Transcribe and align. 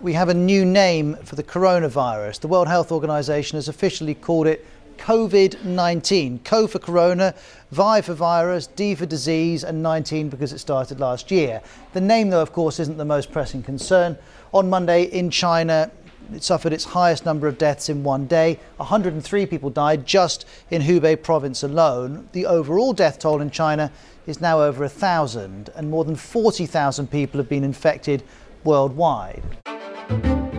we 0.00 0.12
have 0.12 0.28
a 0.28 0.34
new 0.34 0.64
name 0.64 1.16
for 1.24 1.36
the 1.36 1.42
coronavirus. 1.42 2.40
The 2.40 2.48
World 2.48 2.68
Health 2.68 2.92
Organization 2.92 3.56
has 3.56 3.68
officially 3.68 4.14
called 4.14 4.46
it 4.46 4.66
COVID 4.98 5.64
19. 5.64 6.40
Co 6.40 6.66
for 6.66 6.78
corona, 6.78 7.34
Vi 7.70 8.00
for 8.02 8.14
virus, 8.14 8.66
D 8.66 8.94
for 8.94 9.06
disease, 9.06 9.64
and 9.64 9.82
19 9.82 10.28
because 10.28 10.52
it 10.52 10.58
started 10.58 11.00
last 11.00 11.30
year. 11.30 11.62
The 11.92 12.00
name, 12.00 12.30
though, 12.30 12.42
of 12.42 12.52
course, 12.52 12.78
isn't 12.80 12.96
the 12.96 13.04
most 13.04 13.32
pressing 13.32 13.62
concern. 13.62 14.18
On 14.52 14.68
Monday 14.68 15.04
in 15.04 15.30
China, 15.30 15.90
it 16.32 16.42
suffered 16.42 16.72
its 16.72 16.84
highest 16.84 17.24
number 17.24 17.46
of 17.46 17.56
deaths 17.56 17.88
in 17.88 18.02
one 18.02 18.26
day. 18.26 18.58
103 18.78 19.46
people 19.46 19.70
died 19.70 20.06
just 20.06 20.46
in 20.70 20.82
Hubei 20.82 21.22
province 21.22 21.62
alone. 21.62 22.28
The 22.32 22.46
overall 22.46 22.92
death 22.92 23.18
toll 23.18 23.40
in 23.40 23.50
China 23.50 23.92
is 24.26 24.40
now 24.40 24.60
over 24.60 24.84
a 24.84 24.88
thousand, 24.88 25.70
and 25.74 25.90
more 25.90 26.04
than 26.04 26.16
40,000 26.16 27.10
people 27.10 27.38
have 27.38 27.48
been 27.48 27.64
infected 27.64 28.22
worldwide. 28.64 29.42
Hej! 30.08 30.55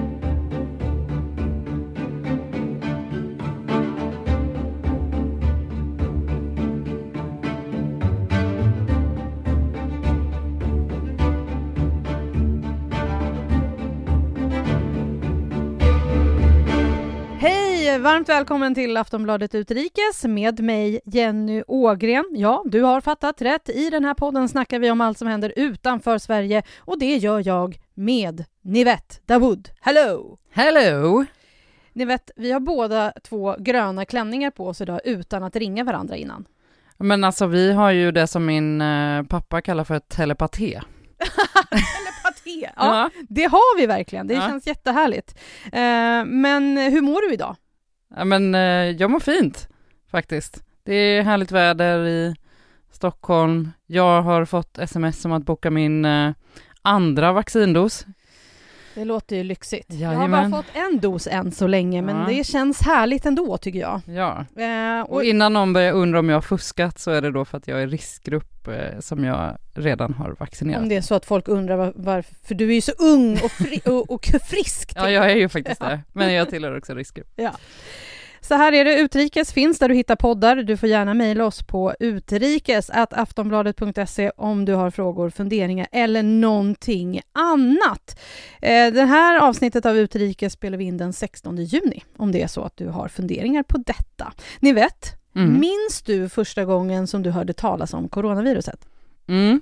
Varmt 18.00 18.30
välkommen 18.30 18.76
till 18.76 18.98
Aftonbladet 18.98 19.56
Utrikes 19.56 20.24
med 20.24 20.60
mig 20.60 21.00
Jenny 21.06 21.64
Ågren. 21.68 22.26
Ja, 22.32 22.64
du 22.66 22.82
har 22.82 23.02
fattat 23.02 23.42
rätt. 23.42 23.70
I 23.70 23.90
den 23.90 24.06
här 24.06 24.14
podden 24.14 24.50
snackar 24.50 24.80
vi 24.80 24.92
om 24.92 25.02
allt 25.02 25.18
som 25.18 25.28
händer 25.28 25.54
utanför 25.56 26.18
Sverige 26.18 26.64
och 26.80 27.00
det 27.00 27.16
gör 27.16 27.48
jag 27.48 27.78
med 27.94 28.46
Nivette 28.62 29.16
Dawood. 29.26 29.70
Hello! 29.80 30.38
Hello! 30.52 31.26
Nivette, 31.94 32.34
vi 32.36 32.52
har 32.52 32.60
båda 32.60 33.14
två 33.24 33.56
gröna 33.60 34.06
klänningar 34.06 34.52
på 34.52 34.68
oss 34.68 34.82
idag 34.82 35.02
utan 35.04 35.44
att 35.44 35.56
ringa 35.56 35.84
varandra 35.84 36.16
innan. 36.16 36.46
Men 36.98 37.24
alltså 37.24 37.48
vi 37.48 37.74
har 37.74 37.92
ju 37.92 38.12
det 38.12 38.28
som 38.28 38.46
min 38.46 38.82
eh, 38.82 39.24
pappa 39.24 39.62
kallar 39.62 39.84
för 39.84 40.00
telepaté. 40.00 40.82
Telepaté! 41.70 42.70
Ja, 42.76 43.00
ja, 43.02 43.10
det 43.30 43.46
har 43.46 43.78
vi 43.78 43.86
verkligen. 43.86 44.28
Det 44.28 44.34
ja. 44.34 44.42
känns 44.42 44.68
jättehärligt. 44.68 45.40
Eh, 45.66 46.26
men 46.26 46.78
hur 46.78 47.02
mår 47.02 47.22
du 47.22 47.34
idag? 47.34 47.56
Ja, 48.16 48.26
men 48.26 48.56
eh, 48.56 48.62
jag 48.92 49.12
mår 49.12 49.20
fint 49.20 49.70
faktiskt. 50.12 50.64
Det 50.84 50.94
är 50.94 51.22
härligt 51.22 51.52
väder 51.52 52.06
i 52.06 52.36
Stockholm. 52.92 53.72
Jag 53.86 54.22
har 54.22 54.46
fått 54.46 54.78
sms 54.78 55.26
om 55.26 55.32
att 55.32 55.46
boka 55.46 55.72
min 55.72 56.06
eh, 56.06 56.32
andra 56.82 57.32
vaccindos. 57.32 58.06
Det 58.98 59.06
låter 59.06 59.36
ju 59.36 59.44
lyxigt. 59.44 59.94
Jajamän. 59.94 60.32
Jag 60.32 60.38
har 60.38 60.50
bara 60.50 60.64
fått 60.64 60.76
en 60.76 61.00
dos 61.00 61.28
än 61.28 61.52
så 61.52 61.68
länge, 61.68 62.02
men 62.02 62.16
ja. 62.16 62.26
det 62.28 62.44
känns 62.44 62.82
härligt 62.82 63.26
ändå 63.26 63.58
tycker 63.58 63.80
jag. 63.80 64.02
Ja, 64.06 64.46
eh, 64.56 65.02
och... 65.02 65.16
och... 65.16 65.24
innan 65.24 65.54
någon 65.54 65.74
börjar 65.74 65.94
undra 65.94 66.20
om 66.20 66.30
jag 66.30 66.36
har 66.36 66.42
fuskat 66.42 67.00
så 67.00 67.12
är 67.12 67.22
det 67.22 67.32
då 67.32 67.46
för 67.46 67.58
att 67.58 67.68
jag 67.68 67.82
är 67.82 67.88
riskgrupp 67.88 68.68
eh, 68.68 69.00
som 69.00 69.24
jag 69.24 69.58
redan 69.74 70.14
har 70.14 70.36
vaccinerat. 70.40 70.82
Om 70.82 70.90
det 70.90 70.96
är 70.96 71.02
så 71.02 71.16
att 71.16 71.26
folk 71.26 71.48
undrar 71.48 71.78
var, 71.78 71.94
varför, 71.96 72.36
för 72.44 72.56
du 72.56 72.70
är 72.70 72.74
ju 72.74 72.82
så 72.82 72.92
ung 72.92 73.34
och, 73.44 73.52
fri, 73.52 73.82
och, 73.86 74.12
och 74.12 74.26
frisk. 74.26 74.92
ja, 74.96 75.10
jag 75.10 75.32
är 75.32 75.36
ju 75.36 75.50
faktiskt 75.50 75.80
det, 75.82 76.02
men 76.14 76.34
jag 76.34 76.50
tillhör 76.50 76.78
också 76.78 76.94
riskgrupp. 76.94 77.34
Ja. 77.36 77.52
Så 78.42 78.56
här 78.56 78.74
är 78.74 78.86
det, 78.86 79.00
Utrikes 79.00 79.54
finns 79.54 79.80
där 79.80 79.90
du 79.90 79.96
hittar 79.96 80.16
poddar. 80.16 80.56
Du 80.56 80.78
får 80.78 80.90
gärna 80.90 81.14
mejla 81.14 81.46
oss 81.46 81.64
på 81.64 81.96
utrikes.aftonbladet.se 82.00 84.32
om 84.38 84.66
du 84.66 84.74
har 84.74 84.92
frågor, 84.92 85.30
funderingar 85.30 85.88
eller 85.92 86.24
någonting 86.24 87.22
annat. 87.34 88.20
Eh, 88.62 88.94
det 88.94 89.06
här 89.06 89.40
avsnittet 89.40 89.86
av 89.86 89.98
Utrikes 89.98 90.54
spelar 90.54 90.78
vi 90.78 90.84
in 90.84 90.98
den 90.98 91.14
16 91.14 91.58
juni 91.58 92.04
om 92.18 92.32
det 92.32 92.42
är 92.42 92.48
så 92.48 92.64
att 92.64 92.78
du 92.78 92.88
har 92.88 93.08
funderingar 93.08 93.64
på 93.64 93.78
detta. 93.78 94.34
Ni 94.60 94.74
vet, 94.74 95.14
mm. 95.36 95.60
minns 95.60 96.02
du 96.06 96.30
första 96.30 96.66
gången 96.66 97.08
som 97.08 97.24
du 97.24 97.32
hörde 97.32 97.54
talas 97.54 97.94
om 97.94 98.10
coronaviruset? 98.10 98.88
Mm. 99.28 99.62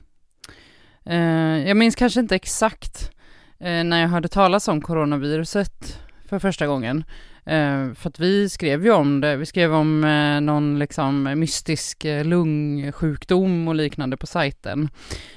Eh, 1.06 1.68
jag 1.68 1.78
minns 1.78 1.96
kanske 1.96 2.19
inte 2.19 2.36
exakt 2.36 3.12
eh, 3.59 3.84
när 3.84 4.02
jag 4.02 4.09
hörde 4.09 4.28
talas 4.28 4.68
om 4.68 4.81
coronaviruset 4.81 6.00
för 6.30 6.40
första 6.40 6.68
gången. 6.68 7.03
Eh, 7.46 7.94
för 7.94 8.09
att 8.09 8.19
vi 8.19 8.50
skrev 8.50 8.86
ju 8.86 8.91
om 8.91 9.22
det, 9.22 9.36
vi 9.36 9.46
skrev 9.46 9.74
om 9.74 10.03
eh, 10.03 10.41
någon 10.41 10.80
liksom 10.80 11.24
mystisk 11.24 12.06
eh, 12.06 12.25
lungsjukdom 12.25 13.68
och 13.68 13.75
liknande 13.75 14.18
på 14.18 14.28
sajten. 14.28 14.90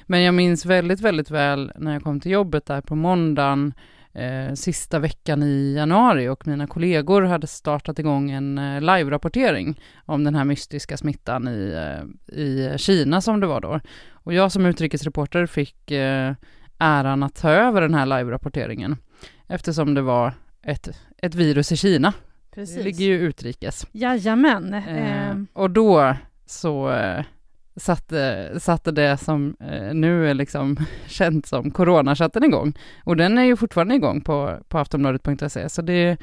Men 0.06 0.22
jag 0.22 0.34
minns 0.34 0.66
väldigt, 0.66 1.00
väldigt 1.00 1.30
väl 1.30 1.72
när 1.76 1.92
jag 1.92 2.02
kom 2.02 2.20
till 2.20 2.32
jobbet 2.32 2.66
där 2.66 2.80
på 2.80 2.94
måndagen 2.94 3.74
eh, 4.12 4.54
sista 4.54 4.98
veckan 4.98 5.42
i 5.42 5.74
januari 5.76 6.28
och 6.28 6.46
mina 6.46 6.66
kollegor 6.66 7.22
hade 7.22 7.46
startat 7.46 7.98
igång 7.98 8.30
en 8.30 8.58
eh, 8.58 8.80
live-rapportering 8.80 9.80
om 10.06 10.24
den 10.24 10.34
här 10.34 10.44
mystiska 10.44 10.96
smittan 10.96 11.48
i, 11.48 11.74
eh, 11.76 12.38
i 12.38 12.78
Kina 12.78 13.20
som 13.20 13.40
det 13.40 13.46
var 13.46 13.60
då. 13.60 13.80
Och 14.12 14.34
jag 14.34 14.52
som 14.52 14.66
utrikesreporter 14.66 15.46
fick 15.46 15.90
eh, 15.90 16.34
äran 16.78 17.22
att 17.22 17.34
ta 17.34 17.50
över 17.50 17.80
den 17.80 17.94
här 17.94 18.06
live-rapporteringen 18.06 18.96
eftersom 19.46 19.94
det 19.94 20.02
var 20.02 20.32
ett, 20.68 20.88
ett 21.22 21.34
virus 21.34 21.72
i 21.72 21.76
Kina. 21.76 22.12
Precis. 22.54 22.76
Det 22.76 22.82
ligger 22.82 23.04
ju 23.04 23.18
utrikes. 23.18 23.86
Jajamän. 23.92 24.74
Eh, 24.74 25.28
eh. 25.30 25.36
och 25.52 25.70
då 25.70 26.14
så 26.46 26.90
eh, 26.90 27.24
satte, 27.76 28.52
satte 28.60 28.90
det 28.90 29.16
som 29.16 29.56
eh, 29.60 29.94
nu 29.94 30.30
är 30.30 30.34
liksom 30.34 30.76
känt 31.06 31.46
som 31.46 31.70
coronachatten 31.70 32.44
igång. 32.44 32.72
Och 33.04 33.16
den 33.16 33.38
är 33.38 33.42
ju 33.42 33.56
fortfarande 33.56 33.94
igång 33.94 34.20
på, 34.20 34.58
på 34.68 34.78
aftonbladet.se, 34.78 35.68
så 35.68 35.82
det 35.82 36.16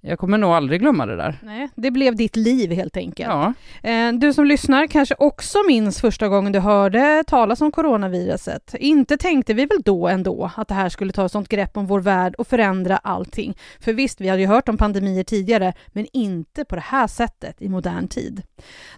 jag 0.00 0.18
kommer 0.18 0.38
nog 0.38 0.50
aldrig 0.50 0.80
glömma 0.80 1.06
det 1.06 1.16
där. 1.16 1.38
Nej, 1.42 1.68
det 1.74 1.90
blev 1.90 2.16
ditt 2.16 2.36
liv 2.36 2.72
helt 2.72 2.96
enkelt. 2.96 3.28
Ja. 3.28 3.52
Eh, 3.90 4.12
du 4.12 4.32
som 4.32 4.46
lyssnar 4.46 4.86
kanske 4.86 5.14
också 5.18 5.58
minns 5.68 6.00
första 6.00 6.28
gången 6.28 6.52
du 6.52 6.58
hörde 6.58 7.24
talas 7.26 7.60
om 7.60 7.72
coronaviruset. 7.72 8.74
Inte 8.78 9.16
tänkte 9.16 9.54
vi 9.54 9.66
väl 9.66 9.82
då 9.84 10.08
ändå 10.08 10.50
att 10.56 10.68
det 10.68 10.74
här 10.74 10.88
skulle 10.88 11.12
ta 11.12 11.28
sånt 11.28 11.48
grepp 11.48 11.76
om 11.76 11.86
vår 11.86 12.00
värld 12.00 12.34
och 12.34 12.46
förändra 12.46 12.96
allting. 12.96 13.56
För 13.80 13.92
visst, 13.92 14.20
vi 14.20 14.28
hade 14.28 14.42
ju 14.42 14.48
hört 14.48 14.68
om 14.68 14.76
pandemier 14.76 15.24
tidigare, 15.24 15.72
men 15.86 16.06
inte 16.12 16.64
på 16.64 16.74
det 16.74 16.84
här 16.84 17.06
sättet 17.06 17.62
i 17.62 17.68
modern 17.68 18.08
tid. 18.08 18.42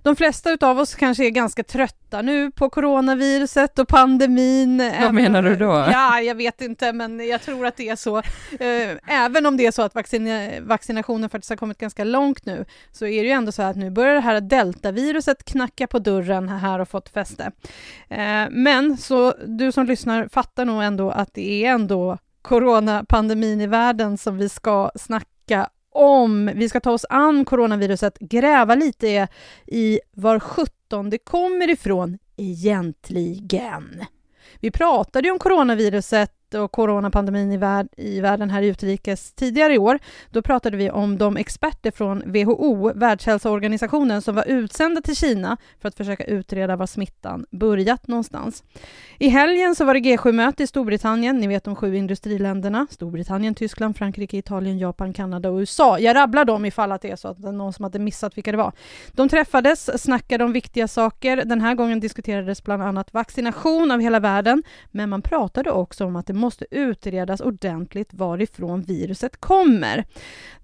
De 0.03 0.17
flesta 0.17 0.57
av 0.61 0.79
oss 0.79 0.95
kanske 0.95 1.27
är 1.27 1.31
ganska 1.31 1.65
trötta 1.65 2.23
nu 2.23 2.51
på 2.51 2.71
coronaviruset 2.71 3.79
och 3.79 3.89
pandemin. 3.89 4.93
Vad 5.01 5.15
menar 5.15 5.43
du 5.43 5.57
då? 5.57 5.89
Ja, 5.93 6.21
jag 6.21 6.35
vet 6.35 6.61
inte, 6.61 6.93
men 6.93 7.27
jag 7.29 7.43
tror 7.43 7.67
att 7.67 7.77
det 7.77 7.89
är 7.89 7.97
så. 7.97 8.19
Eh, 8.19 9.23
även 9.25 9.47
om 9.47 9.57
det 9.57 9.67
är 9.67 9.71
så 9.71 9.83
att 9.83 9.95
vaccin, 9.95 10.29
vaccin 10.67 10.98
vaccinationen 10.99 11.31
faktiskt 11.31 11.51
har 11.51 11.57
kommit 11.57 11.79
ganska 11.79 12.05
långt 12.05 12.47
nu, 12.47 12.65
så 12.93 13.07
är 13.07 13.23
det 13.23 13.29
ju 13.29 13.33
ändå 13.33 13.53
så 13.53 13.63
att 13.63 13.77
nu 13.77 13.91
börjar 13.91 14.15
det 14.15 14.21
här 14.21 14.41
deltaviruset 14.41 15.45
knacka 15.45 15.87
på 15.87 15.99
dörren 15.99 16.49
här 16.49 16.79
och 16.81 16.89
fått 16.89 17.09
fäste. 17.09 17.53
Eh, 18.09 18.47
men 18.51 18.97
så 18.97 19.35
du 19.47 19.73
som 19.73 19.87
lyssnar 19.87 20.29
fattar 20.29 20.65
nog 20.65 20.83
ändå 20.83 21.11
att 21.11 21.35
det 21.35 21.65
är 21.65 21.71
ändå 21.71 22.19
coronapandemin 22.43 23.61
i 23.61 23.67
världen 23.67 24.19
som 24.19 24.39
vi 24.39 24.49
ska 24.49 24.91
snacka 24.95 25.71
om. 25.93 26.51
Vi 26.55 26.69
ska 26.69 26.81
ta 26.81 26.93
oss 26.93 27.07
an 27.11 27.45
coronaviruset, 27.45 28.19
gräva 28.19 28.75
lite 28.75 29.29
i 29.67 30.01
var 30.13 30.41
sjutton 30.41 31.11
det 31.11 31.19
kommer 31.19 31.71
ifrån 31.71 32.19
egentligen. 32.37 34.05
Vi 34.61 34.71
pratade 34.71 35.29
ju 35.29 35.33
om 35.33 35.39
coronaviruset 35.39 36.38
och 36.55 36.73
coronapandemin 36.73 37.53
i, 37.53 37.57
värld, 37.57 37.89
i 37.97 38.21
världen 38.21 38.51
här 38.51 38.63
utrikes 38.63 39.33
tidigare 39.33 39.75
i 39.75 39.79
år. 39.79 39.99
Då 40.31 40.43
pratade 40.43 40.77
vi 40.77 40.91
om 40.91 41.19
de 41.19 41.37
experter 41.37 41.91
från 41.91 42.23
WHO, 42.27 42.93
Världshälsoorganisationen, 42.95 44.23
som 44.23 44.35
var 44.35 44.45
utsända 44.49 45.01
till 45.01 45.17
Kina 45.17 45.57
för 45.81 45.89
att 45.89 45.95
försöka 45.95 46.25
utreda 46.25 46.77
var 46.77 46.87
smittan 46.87 47.47
börjat 47.51 48.09
någonstans. 48.09 48.65
I 49.19 49.29
helgen 49.29 49.75
så 49.75 49.85
var 49.85 49.95
det 49.95 50.01
G7-möte 50.01 50.63
i 50.63 50.67
Storbritannien, 50.67 51.39
ni 51.39 51.47
vet 51.47 51.65
de 51.65 51.77
sju 51.77 51.97
industriländerna, 51.97 52.87
Storbritannien, 52.91 53.55
Tyskland, 53.55 53.97
Frankrike, 53.97 54.37
Italien, 54.37 54.79
Japan, 54.79 55.13
Kanada 55.13 55.51
och 55.51 55.59
USA. 55.59 55.99
Jag 55.99 56.17
rabblar 56.17 56.45
dem 56.45 56.65
ifall 56.65 56.93
att 56.93 57.03
det 57.03 57.11
är 57.11 57.17
så 57.17 57.29
att 57.29 57.43
det 57.43 57.49
är 57.49 57.53
någon 57.53 57.73
som 57.73 57.83
hade 57.83 57.99
missat 57.99 58.37
vilka 58.37 58.53
det 58.53 58.59
var. 58.59 58.73
De 59.13 59.29
träffades, 59.29 60.03
snackade 60.03 60.45
om 60.45 60.53
viktiga 60.53 60.89
saker. 60.89 61.37
Den 61.45 61.61
här 61.61 61.75
gången 61.75 62.01
diskuterades 62.01 62.65
bland 62.65 62.83
annat 62.83 63.13
vaccination 63.13 63.91
av 63.91 64.01
hela 64.01 64.21
världen, 64.21 64.63
men 64.91 65.09
man 65.09 65.23
pratade 65.23 65.71
också 65.71 66.05
om 66.05 66.17
att 66.17 66.27
det 66.27 66.35
måste 66.39 66.67
utredas 66.71 67.41
ordentligt 67.41 68.15
varifrån 68.15 68.83
viruset 68.83 69.41
kommer. 69.41 70.05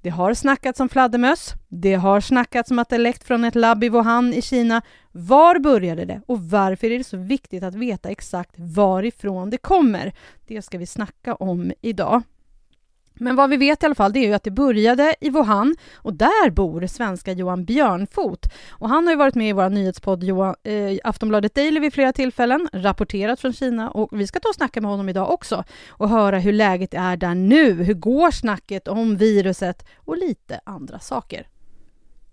Det 0.03 0.11
har 0.11 0.35
snackats 0.35 0.81
om 0.81 0.89
fladdermöss. 0.89 1.53
Det 1.69 1.95
har 1.95 2.21
snackats 2.21 2.71
om 2.71 2.79
att 2.79 2.89
det 2.89 2.99
läckt 2.99 3.25
från 3.25 3.45
ett 3.45 3.55
labb 3.55 3.85
i 3.85 3.89
Wuhan 3.89 4.35
i 4.35 4.43
Kina. 4.43 4.83
Var 5.13 5.59
började 5.59 6.05
det 6.05 6.21
och 6.27 6.41
varför 6.41 6.91
är 6.91 6.99
det 6.99 7.05
så 7.05 7.17
viktigt 7.17 7.63
att 7.63 7.75
veta 7.75 8.09
exakt 8.09 8.55
varifrån 8.57 9.51
det 9.51 9.59
kommer? 9.59 10.13
Det 10.47 10.63
ska 10.63 10.79
vi 10.79 10.87
snacka 10.87 11.35
om 11.35 11.73
idag. 11.81 12.23
Men 13.17 13.37
vad 13.37 13.51
vi 13.51 13.57
vet 13.57 13.83
i 13.83 13.87
alla 13.87 13.95
fall 13.95 14.13
det 14.13 14.19
är 14.19 14.27
ju 14.29 14.35
att 14.35 14.43
det 14.43 14.51
började 14.51 15.15
i 15.21 15.31
Wuhan 15.31 15.77
och 15.95 16.15
där 16.15 16.51
bor 16.51 16.87
svenska 16.87 17.33
Johan 17.33 17.65
Björnfot. 17.65 18.47
Och 18.71 18.89
han 18.89 19.05
har 19.07 19.13
ju 19.13 19.17
varit 19.19 19.35
med 19.35 19.49
i 19.49 19.53
vår 19.53 19.71
nyhetspodd 19.71 20.25
Johan, 20.25 20.55
eh, 20.63 20.99
Aftonbladet 21.05 21.55
Daily 21.55 21.81
vid 21.81 21.95
flera 21.95 22.13
tillfällen, 22.13 22.69
rapporterat 22.73 23.41
från 23.41 23.53
Kina 23.53 23.91
och 23.91 24.21
vi 24.21 24.27
ska 24.27 24.41
ta 24.41 24.49
och 24.49 24.55
snacka 24.55 24.81
med 24.81 24.91
honom 24.91 25.09
idag 25.09 25.31
också 25.31 25.65
och 25.89 26.09
höra 26.09 26.39
hur 26.39 26.53
läget 26.53 26.95
är 26.95 27.17
där 27.17 27.35
nu. 27.35 27.73
Hur 27.73 27.95
går 27.95 28.31
snacket 28.31 28.89
om 28.89 29.17
viruset 29.17 29.87
och 29.97 30.17
lite 30.17 30.61
andra 30.65 30.99
saker. 30.99 31.49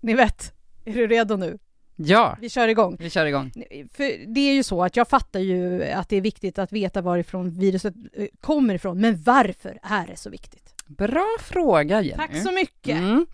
Ni 0.00 0.14
vet, 0.14 0.52
är 0.84 0.92
du 0.92 1.06
redo 1.06 1.36
nu? 1.36 1.58
Ja, 1.96 2.36
Vi 2.40 2.48
kör 2.48 2.68
igång. 2.68 2.96
vi 3.00 3.10
kör 3.10 3.26
igång. 3.26 3.52
För 3.94 4.34
det 4.34 4.40
är 4.40 4.54
ju 4.54 4.62
så 4.62 4.84
att 4.84 4.96
jag 4.96 5.08
fattar 5.08 5.40
ju 5.40 5.84
att 5.84 6.08
det 6.08 6.16
är 6.16 6.20
viktigt 6.20 6.58
att 6.58 6.72
veta 6.72 7.00
varifrån 7.00 7.50
viruset 7.50 7.94
eh, 8.12 8.26
kommer 8.40 8.74
ifrån, 8.74 9.00
men 9.00 9.22
varför 9.22 9.78
är 9.82 10.06
det 10.06 10.16
så 10.16 10.30
viktigt? 10.30 10.71
Bra 10.86 11.36
fråga 11.40 12.00
Jenny. 12.00 12.16
Tack 12.16 12.36
så 12.36 12.52
mycket! 12.52 12.98
Mm. 12.98 13.26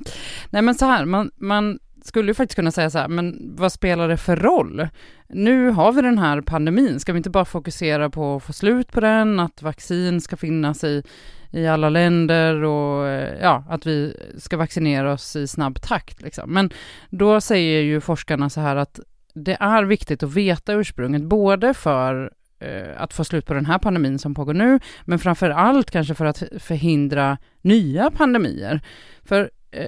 Nej 0.50 0.62
men 0.62 0.75
så 0.75 0.87
här, 0.87 1.05
man, 1.05 1.31
man 1.37 1.79
skulle 2.05 2.31
ju 2.31 2.35
faktiskt 2.35 2.56
kunna 2.56 2.71
säga 2.71 2.91
så 2.91 2.99
här, 2.99 3.09
men 3.09 3.55
vad 3.56 3.73
spelar 3.73 4.09
det 4.09 4.17
för 4.17 4.37
roll? 4.37 4.89
Nu 5.29 5.71
har 5.71 5.93
vi 5.93 6.03
den 6.03 6.19
här 6.19 6.41
pandemin, 6.41 7.00
ska 7.00 7.12
vi 7.12 7.17
inte 7.17 7.31
bara 7.31 7.45
fokusera 7.45 8.11
på 8.11 8.37
att 8.37 8.43
få 8.43 8.53
slut 8.53 8.93
på 8.93 9.00
den, 9.00 9.41
att 9.41 9.62
vaccin 9.62 10.21
ska 10.21 10.37
finnas 10.37 10.85
i, 10.85 11.03
i 11.50 11.67
alla 11.67 11.89
länder 11.89 12.62
och 12.62 13.09
eh, 13.09 13.39
ja, 13.43 13.65
att 13.69 13.87
vi 13.87 14.17
ska 14.39 14.56
vaccinera 14.56 15.12
oss 15.12 15.37
i 15.37 15.47
snabb 15.47 15.81
takt 15.81 16.23
liksom. 16.23 16.53
Men 16.53 16.71
då 17.11 17.41
säger 17.41 17.83
ju 17.83 18.00
forskarna 18.00 18.50
så 18.50 18.61
här 18.61 18.77
att 18.77 19.00
det 19.35 19.56
är 19.61 19.85
viktigt 19.85 20.23
att 20.23 20.33
veta 20.33 20.73
ursprunget, 20.73 21.23
både 21.23 21.75
för 21.75 22.33
Eh, 22.60 23.02
att 23.02 23.12
få 23.12 23.25
slut 23.25 23.46
på 23.46 23.55
den 23.55 23.66
här 23.66 23.78
pandemin 23.78 24.19
som 24.19 24.34
pågår 24.34 24.55
nu, 24.55 24.81
men 25.05 25.19
framför 25.19 25.50
allt 25.50 25.90
kanske 25.90 26.14
för 26.14 26.25
att 26.25 26.43
förhindra 26.58 27.38
nya 27.62 28.10
pandemier. 28.10 28.81
För 29.25 29.50
eh, 29.70 29.87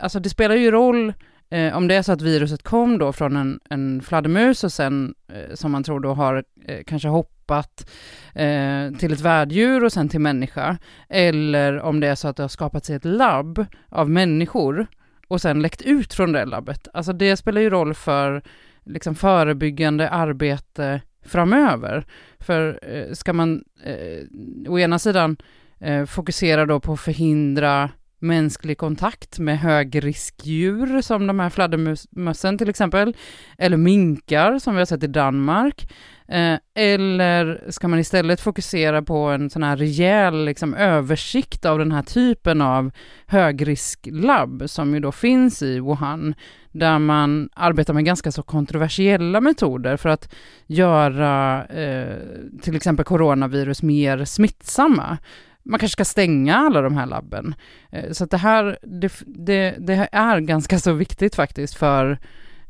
alltså 0.00 0.20
det 0.20 0.30
spelar 0.30 0.54
ju 0.54 0.70
roll 0.70 1.12
eh, 1.50 1.76
om 1.76 1.88
det 1.88 1.94
är 1.94 2.02
så 2.02 2.12
att 2.12 2.22
viruset 2.22 2.62
kom 2.62 2.98
då 2.98 3.12
från 3.12 3.36
en, 3.36 3.60
en 3.70 4.02
fladdermus 4.02 4.64
och 4.64 4.72
sen, 4.72 5.14
eh, 5.32 5.54
som 5.54 5.72
man 5.72 5.84
tror 5.84 6.00
då 6.00 6.14
har 6.14 6.44
eh, 6.64 6.84
kanske 6.86 7.08
hoppat 7.08 7.90
eh, 8.34 8.90
till 8.98 9.12
ett 9.12 9.20
värddjur 9.20 9.84
och 9.84 9.92
sen 9.92 10.08
till 10.08 10.20
människa, 10.20 10.78
eller 11.08 11.80
om 11.80 12.00
det 12.00 12.06
är 12.06 12.14
så 12.14 12.28
att 12.28 12.36
det 12.36 12.42
har 12.42 12.48
skapats 12.48 12.90
i 12.90 12.94
ett 12.94 13.04
labb 13.04 13.66
av 13.88 14.10
människor 14.10 14.86
och 15.28 15.40
sen 15.40 15.62
läckt 15.62 15.82
ut 15.82 16.14
från 16.14 16.32
det 16.32 16.44
labbet. 16.44 16.88
Alltså 16.94 17.12
det 17.12 17.36
spelar 17.36 17.60
ju 17.60 17.70
roll 17.70 17.94
för 17.94 18.42
liksom 18.84 19.14
förebyggande 19.14 20.10
arbete 20.10 21.00
framöver. 21.22 22.06
För 22.40 22.78
eh, 22.82 23.12
ska 23.12 23.32
man 23.32 23.64
eh, 23.84 24.70
å 24.72 24.78
ena 24.78 24.98
sidan 24.98 25.36
eh, 25.78 26.04
fokusera 26.04 26.66
då 26.66 26.80
på 26.80 26.92
att 26.92 27.00
förhindra 27.00 27.90
mänsklig 28.22 28.78
kontakt 28.78 29.38
med 29.38 29.58
högriskdjur 29.58 31.02
som 31.02 31.26
de 31.26 31.40
här 31.40 31.50
fladdermössen 31.50 32.58
till 32.58 32.68
exempel, 32.68 33.16
eller 33.58 33.76
minkar 33.76 34.58
som 34.58 34.74
vi 34.74 34.80
har 34.80 34.86
sett 34.86 35.04
i 35.04 35.06
Danmark. 35.06 35.86
Eh, 36.28 36.58
eller 36.74 37.64
ska 37.68 37.88
man 37.88 37.98
istället 37.98 38.40
fokusera 38.40 39.02
på 39.02 39.16
en 39.16 39.50
sån 39.50 39.62
här 39.62 39.76
rejäl 39.76 40.44
liksom, 40.44 40.74
översikt 40.74 41.64
av 41.64 41.78
den 41.78 41.92
här 41.92 42.02
typen 42.02 42.60
av 42.60 42.90
högrisklabb 43.26 44.62
som 44.66 44.94
ju 44.94 45.00
då 45.00 45.12
finns 45.12 45.62
i 45.62 45.80
Wuhan, 45.80 46.34
där 46.72 46.98
man 46.98 47.48
arbetar 47.54 47.94
med 47.94 48.04
ganska 48.04 48.32
så 48.32 48.42
kontroversiella 48.42 49.40
metoder 49.40 49.96
för 49.96 50.08
att 50.08 50.34
göra 50.66 51.64
eh, 51.64 52.16
till 52.62 52.76
exempel 52.76 53.04
coronavirus 53.04 53.82
mer 53.82 54.24
smittsamma 54.24 55.18
man 55.62 55.78
kanske 55.78 55.92
ska 55.92 56.04
stänga 56.04 56.56
alla 56.56 56.80
de 56.82 56.96
här 56.96 57.06
labben. 57.06 57.54
Eh, 57.92 58.10
Så 58.12 58.24
att 58.24 58.30
det 58.30 58.36
här, 58.36 58.78
det, 58.82 59.12
det, 59.26 59.76
det 59.78 60.08
är 60.12 60.40
ganska 60.40 60.78
så 60.78 60.92
viktigt 60.92 61.34
faktiskt 61.34 61.74
för, 61.74 62.18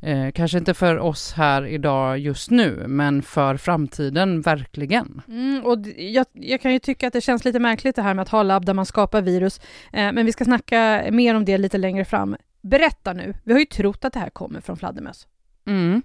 eh, 0.02 0.30
kanske 0.30 0.58
inte 0.58 0.74
för 0.74 0.98
oss 0.98 1.32
här 1.32 1.66
idag 1.66 2.18
just 2.18 2.50
nu, 2.50 2.84
men 2.88 3.22
för 3.22 3.56
framtiden 3.56 4.40
verkligen. 4.40 5.22
Mm, 5.28 5.62
och 5.64 5.78
jag, 5.96 6.26
jag 6.32 6.60
kan 6.60 6.72
ju 6.72 6.78
tycka 6.78 7.06
att 7.06 7.12
det 7.12 7.20
känns 7.20 7.44
lite 7.44 7.58
märkligt 7.58 7.96
det 7.96 8.02
här 8.02 8.14
med 8.14 8.22
att 8.22 8.28
ha 8.28 8.42
labb 8.42 8.64
där 8.66 8.74
man 8.74 8.86
skapar 8.86 9.22
virus, 9.22 9.60
eh, 9.92 10.12
men 10.12 10.26
vi 10.26 10.32
ska 10.32 10.44
snacka 10.44 11.04
mer 11.10 11.34
om 11.34 11.44
det 11.44 11.58
lite 11.58 11.78
längre 11.78 12.04
fram. 12.04 12.36
Berätta 12.62 13.12
nu, 13.12 13.34
vi 13.44 13.52
har 13.52 13.60
ju 13.60 13.66
trott 13.66 14.04
att 14.04 14.12
det 14.12 14.20
här 14.20 14.30
kommer 14.30 14.60
från 14.60 14.76
fladdermöss. 14.76 15.26
Mm. 15.66 16.02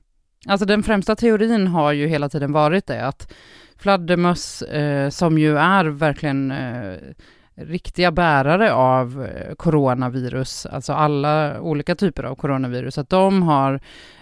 Alltså 0.47 0.65
den 0.65 0.83
främsta 0.83 1.15
teorin 1.15 1.67
har 1.67 1.91
ju 1.91 2.07
hela 2.07 2.29
tiden 2.29 2.51
varit 2.51 2.87
det 2.87 3.05
att 3.05 3.33
fladdermöss, 3.77 4.61
eh, 4.61 5.09
som 5.09 5.37
ju 5.37 5.57
är 5.57 5.85
verkligen 5.85 6.51
eh, 6.51 6.97
riktiga 7.55 8.11
bärare 8.11 8.73
av 8.73 9.25
eh, 9.25 9.55
coronavirus, 9.55 10.65
alltså 10.65 10.93
alla 10.93 11.61
olika 11.61 11.95
typer 11.95 12.23
av 12.23 12.35
coronavirus, 12.35 12.97
att 12.97 13.09
de 13.09 13.43
har 13.43 13.79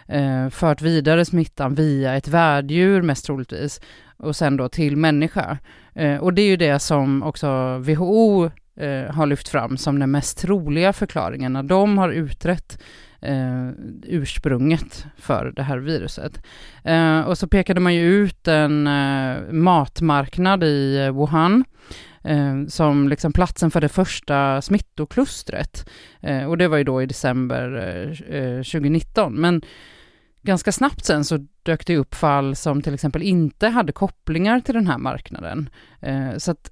eh, 0.07 0.49
fört 0.49 0.81
vidare 0.81 1.25
smittan 1.25 1.75
via 1.75 2.15
ett 2.15 2.27
värddjur 2.27 3.01
mest 3.01 3.25
troligtvis 3.25 3.81
och 4.17 4.35
sen 4.35 4.57
då 4.57 4.69
till 4.69 4.97
människa. 4.97 5.57
Eh, 5.95 6.17
och 6.17 6.33
det 6.33 6.41
är 6.41 6.47
ju 6.47 6.57
det 6.57 6.79
som 6.79 7.23
också 7.23 7.77
WHO 7.77 8.49
eh, 8.75 9.13
har 9.13 9.25
lyft 9.25 9.47
fram 9.47 9.77
som 9.77 9.99
den 9.99 10.11
mest 10.11 10.37
troliga 10.37 10.93
förklaringen 10.93 11.53
när 11.53 11.63
de 11.63 11.97
har 11.97 12.09
utrett 12.09 12.83
eh, 13.21 13.69
ursprunget 14.03 15.05
för 15.17 15.53
det 15.55 15.63
här 15.63 15.77
viruset. 15.77 16.41
Eh, 16.83 17.19
och 17.19 17.37
så 17.37 17.47
pekade 17.47 17.79
man 17.79 17.95
ju 17.95 18.01
ut 18.01 18.47
en 18.47 18.87
eh, 18.87 19.37
matmarknad 19.51 20.63
i 20.63 21.09
Wuhan 21.13 21.65
eh, 22.23 22.65
som 22.67 23.09
liksom 23.09 23.33
platsen 23.33 23.71
för 23.71 23.81
det 23.81 23.89
första 23.89 24.61
smittoklustret. 24.61 25.89
Eh, 26.21 26.45
och 26.45 26.57
det 26.57 26.67
var 26.67 26.77
ju 26.77 26.83
då 26.83 27.01
i 27.01 27.05
december 27.05 27.75
eh, 28.29 28.63
2019. 28.63 29.33
Men 29.33 29.61
ganska 30.41 30.71
snabbt 30.71 31.05
sen 31.05 31.25
så 31.25 31.47
dök 31.63 31.85
det 31.85 31.97
upp 31.97 32.15
fall 32.15 32.55
som 32.55 32.81
till 32.81 32.93
exempel 32.93 33.21
inte 33.21 33.67
hade 33.67 33.91
kopplingar 33.91 34.59
till 34.59 34.73
den 34.75 34.87
här 34.87 34.97
marknaden. 34.97 35.69
Eh, 36.01 36.37
så 36.37 36.51
att 36.51 36.71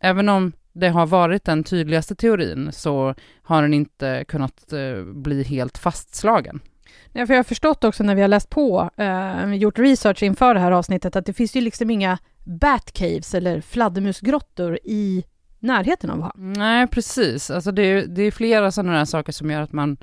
även 0.00 0.28
om 0.28 0.52
det 0.72 0.88
har 0.88 1.06
varit 1.06 1.44
den 1.44 1.64
tydligaste 1.64 2.14
teorin 2.14 2.72
så 2.72 3.14
har 3.42 3.62
den 3.62 3.74
inte 3.74 4.24
kunnat 4.28 4.72
eh, 4.72 5.04
bli 5.04 5.42
helt 5.42 5.78
fastslagen. 5.78 6.60
Ja, 7.12 7.26
för 7.26 7.34
jag 7.34 7.38
har 7.38 7.44
förstått 7.44 7.84
också 7.84 8.04
när 8.04 8.14
vi 8.14 8.20
har 8.20 8.28
läst 8.28 8.50
på, 8.50 8.90
eh, 8.96 9.54
gjort 9.54 9.78
research 9.78 10.22
inför 10.22 10.54
det 10.54 10.60
här 10.60 10.72
avsnittet, 10.72 11.16
att 11.16 11.26
det 11.26 11.32
finns 11.32 11.56
ju 11.56 11.60
liksom 11.60 11.90
inga 11.90 12.18
batcaves 12.44 13.34
eller 13.34 13.60
fladdermusgrottor 13.60 14.78
i 14.84 15.24
närheten 15.58 16.10
av 16.10 16.16
Wuhan. 16.16 16.32
Nej, 16.36 16.86
precis. 16.86 17.50
Alltså 17.50 17.72
det, 17.72 17.82
är, 17.82 18.06
det 18.06 18.22
är 18.22 18.30
flera 18.30 18.70
sådana 18.70 18.98
här 18.98 19.04
saker 19.04 19.32
som 19.32 19.50
gör 19.50 19.60
att 19.60 19.72
man 19.72 19.96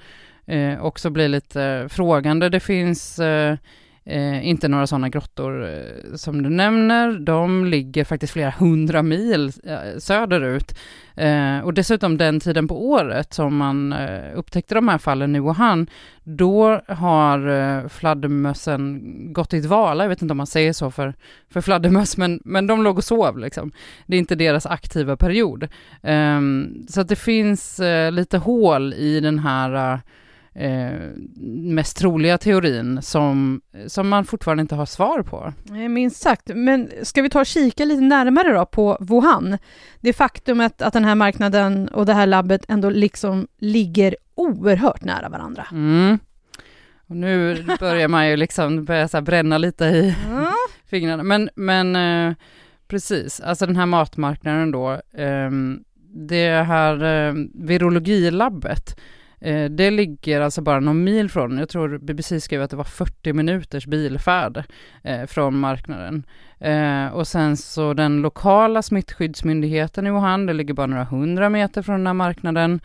eh, 0.45 0.85
också 0.85 1.09
blir 1.09 1.27
lite 1.27 1.87
frågande. 1.91 2.49
Det 2.49 2.59
finns 2.59 3.19
eh, 3.19 3.57
eh, 4.09 4.47
inte 4.47 4.67
några 4.67 4.87
sådana 4.87 5.09
grottor 5.09 5.63
eh, 5.63 6.15
som 6.15 6.43
du 6.43 6.49
nämner. 6.49 7.19
De 7.19 7.65
ligger 7.65 8.03
faktiskt 8.03 8.33
flera 8.33 8.49
hundra 8.49 9.03
mil 9.03 9.51
eh, 9.63 9.97
söderut. 9.99 10.75
Eh, 11.15 11.59
och 11.59 11.73
dessutom 11.73 12.17
den 12.17 12.39
tiden 12.39 12.67
på 12.67 12.89
året 12.89 13.33
som 13.33 13.57
man 13.57 13.93
eh, 13.93 14.35
upptäckte 14.35 14.75
de 14.75 14.87
här 14.87 14.97
fallen 14.97 15.35
i 15.35 15.39
Wuhan, 15.39 15.87
då 16.23 16.81
har 16.87 17.47
eh, 17.47 17.87
fladdermössen 17.87 19.01
gått 19.33 19.53
i 19.53 19.59
dvala. 19.59 20.03
Jag 20.03 20.09
vet 20.09 20.21
inte 20.21 20.31
om 20.31 20.37
man 20.37 20.47
säger 20.47 20.73
så 20.73 20.91
för, 20.91 21.13
för 21.49 21.61
fladdermöss, 21.61 22.17
men, 22.17 22.41
men 22.45 22.67
de 22.67 22.83
låg 22.83 22.97
och 22.97 23.03
sov 23.03 23.37
liksom. 23.37 23.71
Det 24.07 24.15
är 24.15 24.19
inte 24.19 24.35
deras 24.35 24.65
aktiva 24.65 25.17
period. 25.17 25.67
Ehm, 26.03 26.85
så 26.89 27.01
att 27.01 27.07
det 27.07 27.15
finns 27.15 27.79
eh, 27.79 28.11
lite 28.11 28.37
hål 28.37 28.93
i 28.93 29.19
den 29.19 29.39
här 29.39 29.93
eh, 29.93 29.99
eh, 30.53 30.99
mest 31.53 31.97
troliga 31.97 32.37
teorin 32.37 33.01
som, 33.01 33.61
som 33.87 34.09
man 34.09 34.25
fortfarande 34.25 34.61
inte 34.61 34.75
har 34.75 34.85
svar 34.85 35.21
på. 35.23 35.53
Eh, 35.69 35.89
Minst 35.89 36.21
sagt. 36.21 36.51
Men 36.55 36.89
ska 37.03 37.21
vi 37.21 37.29
ta 37.29 37.39
och 37.39 37.45
kika 37.45 37.85
lite 37.85 38.01
närmare 38.01 38.53
då 38.53 38.65
på 38.65 38.97
Wuhan? 38.99 39.57
Det 40.01 40.13
faktumet 40.13 40.81
att 40.81 40.93
den 40.93 41.05
här 41.05 41.15
marknaden 41.15 41.87
och 41.87 42.05
det 42.05 42.13
här 42.13 42.25
labbet 42.27 42.65
ändå 42.67 42.89
liksom 42.89 43.47
ligger 43.57 44.15
oerhört 44.35 45.03
nära 45.03 45.29
varandra. 45.29 45.65
Mm. 45.71 46.19
Och 47.07 47.15
nu 47.15 47.65
börjar 47.79 48.07
man 48.07 48.29
ju 48.29 48.35
liksom 48.35 48.85
börja 48.85 49.07
så 49.07 49.21
bränna 49.21 49.57
lite 49.57 49.85
i 49.85 50.15
Mm. 50.29 50.45
fingrarna. 50.85 51.23
Men, 51.23 51.49
men 51.55 51.95
eh, 51.95 52.33
precis, 52.87 53.39
alltså 53.41 53.65
den 53.65 53.75
här 53.75 53.85
matmarknaden 53.85 54.71
då, 54.71 55.01
ehm, 55.17 55.83
det 56.15 56.49
här 56.63 57.03
eh, 57.03 57.33
virologilabbet, 57.53 58.89
eh, 58.89 59.03
Eh, 59.41 59.69
det 59.69 59.91
ligger 59.91 60.41
alltså 60.41 60.61
bara 60.61 60.79
någon 60.79 61.03
mil 61.03 61.29
från, 61.29 61.57
jag 61.57 61.69
tror 61.69 61.97
BBC 61.97 62.41
skrev 62.41 62.61
att 62.61 62.69
det 62.69 62.75
var 62.75 62.83
40 62.83 63.33
minuters 63.33 63.87
bilfärd 63.87 64.63
eh, 65.03 65.25
från 65.25 65.59
marknaden. 65.59 66.23
Eh, 66.59 67.07
och 67.07 67.27
sen 67.27 67.57
så 67.57 67.93
den 67.93 68.21
lokala 68.21 68.81
smittskyddsmyndigheten 68.81 70.07
i 70.07 70.11
Wuhan, 70.11 70.45
det 70.45 70.53
ligger 70.53 70.73
bara 70.73 70.87
några 70.87 71.03
hundra 71.03 71.49
meter 71.49 71.81
från 71.81 71.95
den 71.99 72.07
här 72.07 72.13
marknaden. 72.13 72.81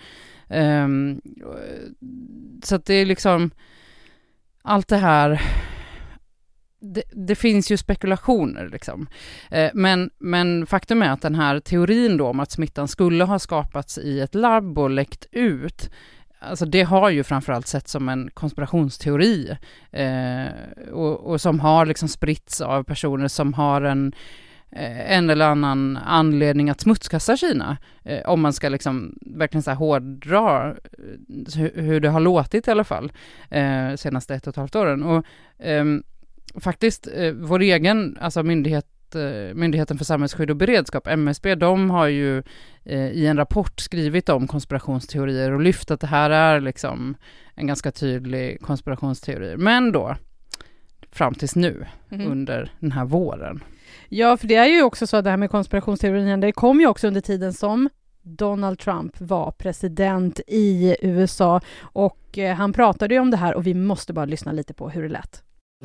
Ehm, 0.48 1.20
eh, 1.40 2.06
så 2.62 2.74
att 2.74 2.86
det 2.86 2.94
är 2.94 3.06
liksom 3.06 3.50
allt 4.62 4.88
det 4.88 4.96
här 4.96 5.40
det, 6.92 7.02
det, 7.12 7.34
finns 7.34 7.70
ju 7.70 7.76
spekulationer 7.76 8.68
liksom. 8.68 9.06
Eh, 9.50 9.70
men, 9.74 10.10
men 10.18 10.66
faktum 10.66 11.02
är 11.02 11.10
att 11.10 11.22
den 11.22 11.34
här 11.34 11.60
teorin 11.60 12.16
då 12.16 12.26
om 12.26 12.40
att 12.40 12.50
smittan 12.50 12.88
skulle 12.88 13.24
ha 13.24 13.38
skapats 13.38 13.98
i 13.98 14.20
ett 14.20 14.34
labb 14.34 14.78
och 14.78 14.90
läckt 14.90 15.26
ut, 15.32 15.90
alltså 16.44 16.66
det 16.66 16.82
har 16.82 17.10
ju 17.10 17.24
framförallt 17.24 17.66
sett 17.66 17.88
som 17.88 18.08
en 18.08 18.30
konspirationsteori 18.34 19.56
eh, 19.92 20.46
och, 20.92 21.30
och, 21.30 21.40
som 21.40 21.60
har 21.60 21.86
liksom 21.86 22.08
spritts 22.08 22.60
av 22.60 22.82
personer 22.82 23.28
som 23.28 23.54
har 23.54 23.82
en 23.82 24.12
eh, 24.70 25.12
en 25.12 25.30
eller 25.30 25.46
annan 25.46 25.96
anledning 25.96 26.70
att 26.70 26.80
smutskasta 26.80 27.36
Kina, 27.36 27.76
eh, 28.02 28.28
om 28.28 28.40
man 28.40 28.52
ska 28.52 28.68
liksom 28.68 29.18
verkligen 29.20 29.62
så 29.62 29.70
här 29.70 29.78
hårdra 29.78 30.70
eh, 30.70 31.56
hur, 31.56 31.82
hur 31.82 32.00
det 32.00 32.08
har 32.08 32.20
låtit 32.20 32.68
i 32.68 32.70
alla 32.70 32.84
fall, 32.84 33.12
eh, 33.50 33.94
senaste 33.96 34.34
ett 34.34 34.46
och 34.46 34.52
ett 34.52 34.56
halvt 34.56 34.76
åren. 34.76 35.02
Och, 35.02 35.26
eh, 35.66 35.84
faktiskt, 36.60 37.08
eh, 37.14 37.32
vår 37.32 37.60
egen, 37.60 38.18
alltså 38.20 38.42
myndighet 38.42 38.86
eh, 39.14 39.54
Myndigheten 39.54 39.98
för 39.98 40.04
samhällsskydd 40.04 40.50
och 40.50 40.56
beredskap, 40.56 41.06
MSB, 41.06 41.54
de 41.54 41.90
har 41.90 42.06
ju 42.06 42.38
eh, 42.38 42.44
i 42.92 43.26
en 43.26 43.36
rapport 43.36 43.80
skrivit 43.80 44.28
om 44.28 44.46
konspirationsteorier 44.46 45.52
och 45.52 45.60
lyft 45.60 45.90
att 45.90 46.00
det 46.00 46.06
här 46.06 46.30
är 46.30 46.60
liksom 46.60 47.16
en 47.54 47.66
ganska 47.66 47.90
tydlig 47.90 48.60
konspirationsteori. 48.60 49.56
Men 49.56 49.92
då, 49.92 50.16
fram 51.12 51.34
tills 51.34 51.56
nu, 51.56 51.86
mm. 52.10 52.30
under 52.32 52.72
den 52.80 52.92
här 52.92 53.04
våren. 53.04 53.64
Ja, 54.08 54.36
för 54.36 54.46
det 54.46 54.54
är 54.54 54.66
ju 54.66 54.82
också 54.82 55.06
så 55.06 55.20
det 55.20 55.30
här 55.30 55.36
med 55.36 55.50
konspirationsteorierna, 55.50 56.36
det 56.36 56.52
kom 56.52 56.80
ju 56.80 56.86
också 56.86 57.06
under 57.06 57.20
tiden 57.20 57.52
som 57.52 57.88
Donald 58.22 58.78
Trump 58.78 59.20
var 59.20 59.50
president 59.50 60.40
i 60.46 60.96
USA 61.00 61.60
och 61.80 62.38
eh, 62.38 62.56
han 62.56 62.72
pratade 62.72 63.14
ju 63.14 63.20
om 63.20 63.30
det 63.30 63.36
här 63.36 63.54
och 63.54 63.66
vi 63.66 63.74
måste 63.74 64.12
bara 64.12 64.24
lyssna 64.24 64.52
lite 64.52 64.74
på 64.74 64.88
hur 64.88 65.02
det 65.02 65.08
lät. 65.08 65.42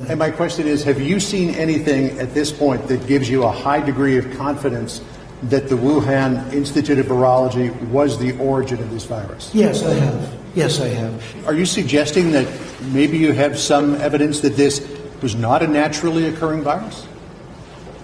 And 0.08 0.18
my 0.18 0.30
question 0.30 0.66
is 0.66 0.84
Have 0.84 1.00
you 1.00 1.20
seen 1.20 1.54
anything 1.62 2.20
at 2.20 2.34
this 2.34 2.58
point 2.58 2.88
that 2.88 3.10
gives 3.10 3.30
you 3.30 3.44
a 3.44 3.52
high 3.52 3.86
degree 3.86 4.18
of 4.18 4.38
confidence 4.38 5.02
that 5.44 5.68
the 5.68 5.74
Wuhan 5.74 6.52
Institute 6.52 6.98
of 6.98 7.06
Virology 7.06 7.74
was 7.88 8.18
the 8.18 8.36
origin 8.38 8.78
of 8.80 8.90
this 8.90 9.04
virus? 9.04 9.54
Yes, 9.54 9.82
I 9.82 9.94
have. 9.94 10.38
Yes, 10.54 10.80
I 10.80 10.88
have. 10.88 11.46
Are 11.46 11.54
you 11.54 11.64
suggesting 11.64 12.32
that 12.32 12.46
maybe 12.92 13.16
you 13.16 13.32
have 13.32 13.58
some 13.58 13.94
evidence 13.96 14.40
that 14.40 14.56
this 14.56 14.86
was 15.22 15.34
not 15.34 15.62
a 15.62 15.66
naturally 15.66 16.26
occurring 16.26 16.62
virus? 16.62 17.06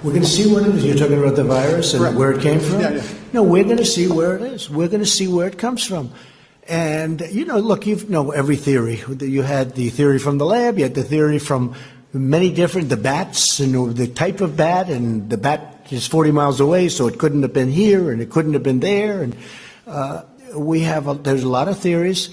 We're 0.03 0.13
going 0.13 0.23
to 0.23 0.29
see 0.29 0.53
what 0.53 0.63
it 0.63 0.75
is. 0.77 0.85
You're 0.85 0.97
talking 0.97 1.19
about 1.19 1.37
the 1.37 1.45
virus 1.45 1.93
and 1.95 2.17
where 2.17 2.33
it 2.33 2.41
came 2.41 2.61
from? 2.61 2.81
Yeah, 2.81 2.91
yeah. 2.91 3.03
No, 3.33 3.43
we're 3.43 3.65
going 3.65 3.79
to 3.79 3.85
see 3.85 4.07
where 4.07 4.37
it 4.37 4.43
is. 4.43 4.71
We're 4.71 4.89
going 4.89 5.01
to 5.01 5.07
see 5.07 5.27
where 5.27 5.49
it 5.49 5.59
comes 5.59 5.85
from. 5.85 6.13
And, 6.69 7.21
you 7.31 7.45
know, 7.45 7.59
look, 7.59 7.87
you 7.87 7.97
know 8.09 8.31
every 8.31 8.57
theory. 8.57 9.03
You 9.21 9.43
had 9.43 9.75
the 9.75 9.91
theory 9.91 10.19
from 10.19 10.39
the 10.39 10.47
lab, 10.47 10.79
you 10.79 10.85
had 10.85 10.95
the 10.95 11.03
theory 11.03 11.39
from 11.39 11.75
many 12.13 12.53
different, 12.53 12.89
the 12.89 12.97
bats 12.97 13.61
and 13.61 13.97
the 13.97 14.07
type 14.07 14.41
of 14.41 14.57
bat, 14.57 14.89
and 14.89 15.29
the 15.29 15.37
bat 15.37 15.76
is 15.93 16.07
40 16.07 16.31
miles 16.31 16.61
away, 16.61 16.89
so 16.89 17.07
it 17.07 17.19
couldn't 17.19 17.43
have 17.43 17.53
been 17.53 17.71
here 17.71 18.11
and 18.11 18.21
it 18.21 18.31
couldn't 18.31 18.53
have 18.55 18.63
been 18.63 18.81
there. 18.81 19.23
And 19.23 19.37
uh, 19.87 20.23
we 20.55 20.81
have, 20.81 21.09
a, 21.09 21.15
there's 21.15 21.43
a 21.43 21.49
lot 21.49 21.69
of 21.69 21.79
theories. 21.79 22.31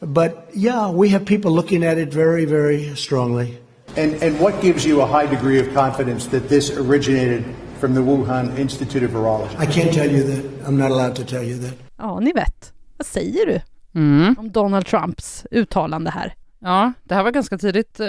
But 0.00 0.48
yeah, 0.54 0.90
we 0.90 1.10
have 1.10 1.24
people 1.24 1.52
looking 1.52 1.84
at 1.84 1.98
it 1.98 2.12
very, 2.12 2.44
very 2.44 2.94
strongly. 2.96 3.58
And, 3.96 4.14
and 4.22 4.38
what 4.40 4.60
gives 4.62 4.84
you 4.84 5.00
a 5.02 5.06
high 5.06 5.26
degree 5.26 5.58
of 5.58 5.74
confidence 5.74 6.26
that 6.28 6.48
this 6.48 6.70
originated 6.70 7.44
from 7.80 7.94
the 7.94 8.00
Wuhan 8.00 8.56
Institute 8.58 9.02
of 9.02 9.10
Virology? 9.10 9.58
I 9.58 9.66
can't 9.66 9.92
tell 9.92 10.10
you 10.10 10.22
that. 10.22 10.66
I'm 10.66 10.76
not 10.76 10.90
allowed 10.90 11.16
to 11.16 11.24
tell 11.24 11.42
you 11.42 11.58
that. 11.58 11.74
Ja, 11.98 12.20
ni 12.20 12.32
vet. 12.32 12.72
Vad 12.96 13.06
säger 13.06 13.46
du 13.46 13.60
mm. 13.94 14.34
om 14.38 14.50
Donald 14.50 14.86
Trumps 14.86 15.46
uttalande 15.50 16.10
här? 16.10 16.34
Ja, 16.62 16.92
det 17.04 17.14
här 17.14 17.22
var 17.22 17.30
ganska 17.30 17.58
tidigt 17.58 18.00
eh, 18.00 18.06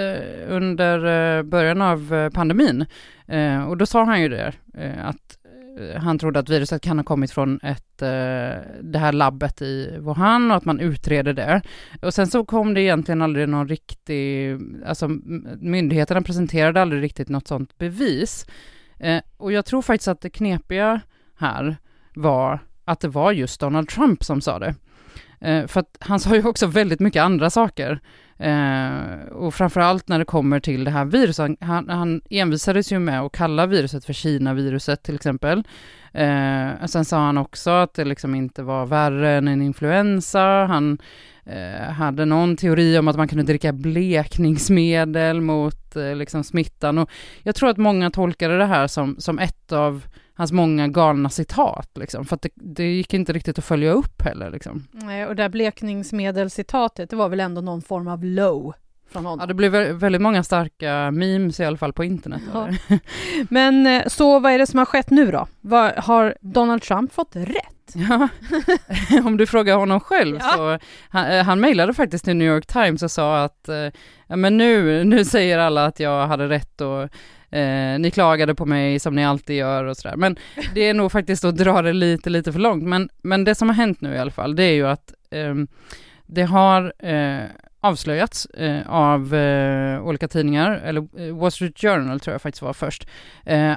under 0.47 1.05
eh, 1.37 1.43
början 1.43 1.81
av 1.81 2.13
eh, 2.13 2.29
pandemin. 2.29 2.85
Eh, 3.27 3.63
och 3.63 3.77
då 3.77 3.85
sa 3.85 4.03
han 4.03 4.21
ju 4.21 4.29
det, 4.29 4.53
eh, 4.73 5.05
att 5.05 5.37
eh, 5.79 6.01
han 6.01 6.19
trodde 6.19 6.39
att 6.39 6.49
viruset 6.49 6.81
kan 6.81 6.97
ha 6.99 7.03
kommit 7.03 7.31
från 7.31 7.59
ett, 7.63 8.01
eh, 8.01 8.61
det 8.81 8.99
här 8.99 9.11
labbet 9.11 9.61
i 9.61 9.97
Wuhan 9.99 10.51
och 10.51 10.57
att 10.57 10.65
man 10.65 10.79
utreder 10.79 11.33
det. 11.33 11.61
Och 12.01 12.13
sen 12.13 12.27
så 12.27 12.45
kom 12.45 12.73
det 12.73 12.81
egentligen 12.81 13.21
aldrig 13.21 13.49
någon 13.49 13.67
riktig, 13.67 14.57
alltså 14.85 15.07
myndigheterna 15.59 16.21
presenterade 16.21 16.81
aldrig 16.81 17.01
riktigt 17.03 17.29
något 17.29 17.47
sånt 17.47 17.77
bevis. 17.77 18.45
Eh, 18.99 19.21
och 19.37 19.51
jag 19.51 19.65
tror 19.65 19.81
faktiskt 19.81 20.07
att 20.07 20.21
det 20.21 20.29
knepiga 20.29 21.01
här 21.37 21.77
var 22.15 22.59
att 22.85 22.99
det 22.99 23.07
var 23.07 23.31
just 23.31 23.59
Donald 23.59 23.89
Trump 23.89 24.23
som 24.23 24.41
sa 24.41 24.59
det. 24.59 24.75
För 25.67 25.79
att 25.79 25.97
han 25.99 26.19
sa 26.19 26.35
ju 26.35 26.43
också 26.43 26.67
väldigt 26.67 26.99
mycket 26.99 27.23
andra 27.23 27.49
saker. 27.49 27.99
Eh, 28.41 29.27
och 29.31 29.53
framförallt 29.53 30.07
när 30.07 30.19
det 30.19 30.25
kommer 30.25 30.59
till 30.59 30.83
det 30.83 30.91
här 30.91 31.05
viruset, 31.05 31.51
han, 31.59 31.89
han 31.89 32.21
envisades 32.29 32.91
ju 32.91 32.99
med 32.99 33.21
att 33.21 33.31
kalla 33.31 33.65
viruset 33.65 34.05
för 34.05 34.13
Kina-viruset 34.13 35.03
till 35.03 35.15
exempel. 35.15 35.63
Eh, 36.13 36.85
sen 36.85 37.05
sa 37.05 37.17
han 37.17 37.37
också 37.37 37.69
att 37.69 37.93
det 37.93 38.05
liksom 38.05 38.35
inte 38.35 38.63
var 38.63 38.85
värre 38.85 39.31
än 39.31 39.47
en 39.47 39.61
influensa. 39.61 40.65
Han 40.65 40.97
eh, 41.45 41.91
hade 41.91 42.25
någon 42.25 42.57
teori 42.57 42.97
om 42.97 43.07
att 43.07 43.17
man 43.17 43.27
kunde 43.27 43.43
dricka 43.43 43.71
blekningsmedel 43.71 45.41
mot 45.41 45.95
eh, 45.95 46.15
liksom 46.15 46.43
smittan. 46.43 46.97
Och 46.97 47.09
jag 47.43 47.55
tror 47.55 47.69
att 47.69 47.77
många 47.77 48.11
tolkade 48.11 48.57
det 48.57 48.65
här 48.65 48.87
som, 48.87 49.15
som 49.19 49.39
ett 49.39 49.71
av 49.71 50.03
hans 50.33 50.51
många 50.51 50.87
galna 50.87 51.29
citat, 51.29 51.89
liksom, 51.95 52.25
för 52.25 52.35
att 52.35 52.41
det, 52.41 52.49
det 52.55 52.83
gick 52.83 53.13
inte 53.13 53.33
riktigt 53.33 53.57
att 53.57 53.65
följa 53.65 53.91
upp 53.91 54.21
heller. 54.21 54.51
Liksom. 54.51 54.87
Nej, 54.91 55.25
och 55.25 55.35
det 55.35 55.43
här 55.43 55.49
blekningsmedelscitatet, 55.49 57.09
det 57.09 57.15
var 57.15 57.29
väl 57.29 57.39
ändå 57.39 57.61
någon 57.61 57.81
form 57.81 58.07
av 58.07 58.23
low 58.23 58.73
från 59.11 59.25
honom? 59.25 59.39
Ja, 59.39 59.45
det 59.45 59.53
blev 59.53 59.71
väldigt 59.71 60.21
många 60.21 60.43
starka 60.43 61.11
memes 61.11 61.59
i 61.59 61.65
alla 61.65 61.77
fall 61.77 61.93
på 61.93 62.03
internet. 62.03 62.41
Ja. 62.53 62.69
Men 63.49 63.87
eh, 63.87 64.07
så 64.07 64.39
vad 64.39 64.51
är 64.51 64.57
det 64.57 64.67
som 64.67 64.77
har 64.77 64.85
skett 64.85 65.09
nu 65.09 65.31
då? 65.31 65.47
Var, 65.61 65.93
har 65.97 66.37
Donald 66.41 66.81
Trump 66.81 67.13
fått 67.13 67.35
rätt? 67.35 67.67
Ja, 67.93 68.27
om 69.25 69.37
du 69.37 69.47
frågar 69.47 69.75
honom 69.75 69.99
själv 69.99 70.37
ja. 70.39 70.49
så, 70.55 70.79
han, 71.09 71.31
eh, 71.31 71.43
han 71.43 71.59
mejlade 71.59 71.93
faktiskt 71.93 72.25
till 72.25 72.35
New 72.35 72.47
York 72.47 72.65
Times 72.65 73.03
och 73.03 73.11
sa 73.11 73.43
att, 73.43 73.69
eh, 73.69 73.75
ja 74.27 74.35
men 74.35 74.57
nu, 74.57 75.03
nu 75.03 75.25
säger 75.25 75.59
alla 75.59 75.85
att 75.85 75.99
jag 75.99 76.27
hade 76.27 76.49
rätt 76.49 76.81
och 76.81 77.09
eh, 77.51 77.99
ni 77.99 78.11
klagade 78.13 78.55
på 78.55 78.65
mig 78.65 78.99
som 78.99 79.15
ni 79.15 79.25
alltid 79.25 79.55
gör 79.55 79.83
och 79.83 79.97
sådär. 79.97 80.15
Men 80.15 80.35
det 80.73 80.89
är 80.89 80.93
nog 80.93 81.11
faktiskt 81.11 81.45
att 81.45 81.57
dra 81.57 81.81
det 81.81 81.93
lite, 81.93 82.29
lite 82.29 82.51
för 82.51 82.59
långt. 82.59 82.83
Men, 82.83 83.09
men 83.23 83.43
det 83.43 83.55
som 83.55 83.69
har 83.69 83.75
hänt 83.75 84.01
nu 84.01 84.13
i 84.13 84.17
alla 84.17 84.31
fall, 84.31 84.55
det 84.55 84.63
är 84.63 84.73
ju 84.73 84.87
att 84.87 85.13
eh, 85.31 85.55
det 86.25 86.43
har 86.43 86.93
eh, 86.99 87.45
avslöjats 87.81 88.45
eh, 88.45 88.89
av 88.89 89.35
eh, 89.35 90.01
olika 90.03 90.27
tidningar, 90.27 90.71
eller 90.71 91.27
eh, 91.27 91.35
Wall 91.35 91.51
Street 91.51 91.79
Journal 91.79 92.19
tror 92.19 92.33
jag 92.33 92.41
faktiskt 92.41 92.61
var 92.61 92.73
först, 92.73 93.07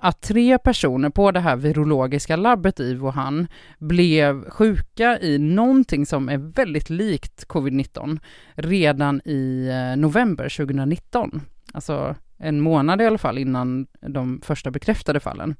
att 0.00 0.22
tre 0.22 0.58
personer 0.58 1.10
på 1.10 1.30
det 1.30 1.40
här 1.40 1.56
virologiska 1.56 2.36
labbet 2.36 2.80
i 2.80 2.94
Wuhan 2.94 3.48
blev 3.78 4.50
sjuka 4.50 5.18
i 5.20 5.38
någonting 5.38 6.06
som 6.06 6.28
är 6.28 6.38
väldigt 6.38 6.90
likt 6.90 7.46
covid-19 7.48 8.20
redan 8.54 9.20
i 9.24 9.70
november 9.96 10.56
2019. 10.56 11.40
Alltså 11.72 12.14
en 12.44 12.60
månad 12.60 13.00
i 13.00 13.06
alla 13.06 13.18
fall 13.18 13.38
innan 13.38 13.86
de 14.00 14.40
första 14.44 14.70
bekräftade 14.70 15.20
fallen. 15.20 15.56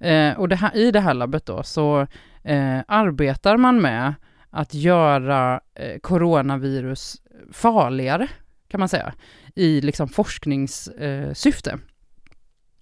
Eh, 0.00 0.38
och 0.38 0.48
det 0.48 0.56
här, 0.56 0.76
i 0.76 0.90
det 0.90 1.00
här 1.00 1.14
labbet 1.14 1.46
då 1.46 1.62
så 1.62 2.06
eh, 2.42 2.78
arbetar 2.88 3.56
man 3.56 3.80
med 3.80 4.14
att 4.50 4.74
göra 4.74 5.60
eh, 5.74 5.98
coronavirus 5.98 7.16
farligare, 7.52 8.28
kan 8.68 8.80
man 8.80 8.88
säga, 8.88 9.14
i 9.54 9.80
liksom 9.80 10.08
forskningssyfte. 10.08 11.70
Eh, 11.70 11.78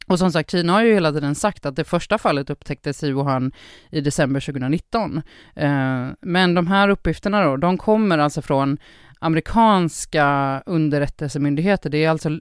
och 0.06 0.18
som 0.18 0.32
sagt, 0.32 0.50
Kina 0.50 0.72
har 0.72 0.82
ju 0.82 0.94
hela 0.94 1.12
tiden 1.12 1.34
sagt 1.34 1.66
att 1.66 1.76
det 1.76 1.84
första 1.84 2.18
fallet 2.18 2.50
upptäcktes 2.50 3.02
i 3.02 3.12
Wuhan 3.12 3.52
i 3.90 4.00
december 4.00 4.40
2019. 4.40 5.22
Eh, 5.54 6.08
men 6.20 6.54
de 6.54 6.66
här 6.66 6.88
uppgifterna 6.88 7.44
då, 7.44 7.56
de 7.56 7.78
kommer 7.78 8.18
alltså 8.18 8.42
från 8.42 8.78
amerikanska 9.24 10.62
underrättelsemyndigheter. 10.66 11.90
Det 11.90 12.04
är 12.04 12.10
alltså 12.10 12.28
eh, 12.28 12.38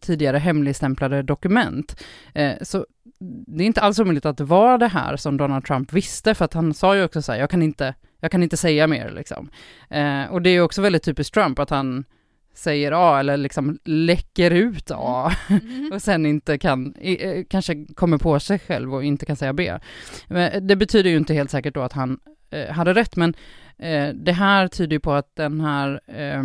tidigare 0.00 0.38
hemligstämplade 0.38 1.22
dokument. 1.22 2.02
Eh, 2.34 2.52
så 2.62 2.86
det 3.46 3.64
är 3.64 3.66
inte 3.66 3.80
alls 3.80 3.98
omöjligt 3.98 4.26
att 4.26 4.38
det 4.38 4.44
var 4.44 4.78
det 4.78 4.88
här 4.88 5.16
som 5.16 5.36
Donald 5.36 5.64
Trump 5.64 5.92
visste, 5.92 6.34
för 6.34 6.44
att 6.44 6.54
han 6.54 6.74
sa 6.74 6.96
ju 6.96 7.04
också 7.04 7.22
så 7.22 7.32
här, 7.32 7.38
jag 7.38 7.50
kan 7.50 7.62
inte, 7.62 7.94
jag 8.20 8.30
kan 8.30 8.42
inte 8.42 8.56
säga 8.56 8.86
mer 8.86 9.10
liksom. 9.10 9.50
Eh, 9.90 10.24
och 10.24 10.42
det 10.42 10.50
är 10.50 10.60
också 10.60 10.82
väldigt 10.82 11.02
typiskt 11.02 11.34
Trump 11.34 11.58
att 11.58 11.70
han 11.70 12.04
säger 12.54 12.92
A 12.92 13.20
eller 13.20 13.36
liksom 13.36 13.78
läcker 13.84 14.50
ut 14.50 14.90
A 14.94 15.32
mm. 15.48 15.90
och 15.94 16.02
sen 16.02 16.26
inte 16.26 16.58
kan, 16.58 16.94
kanske 17.48 17.84
kommer 17.94 18.18
på 18.18 18.40
sig 18.40 18.58
själv 18.58 18.94
och 18.94 19.04
inte 19.04 19.26
kan 19.26 19.36
säga 19.36 19.52
B. 19.52 19.72
Men 20.28 20.66
det 20.66 20.76
betyder 20.76 21.10
ju 21.10 21.16
inte 21.16 21.34
helt 21.34 21.50
säkert 21.50 21.74
då 21.74 21.82
att 21.82 21.92
han 21.92 22.18
hade 22.70 22.94
rätt, 22.94 23.16
men 23.16 23.34
Eh, 23.65 23.65
det 24.14 24.32
här 24.32 24.68
tyder 24.68 24.96
ju 24.96 25.00
på 25.00 25.12
att 25.12 25.36
den 25.36 25.60
här 25.60 26.00
eh, 26.06 26.42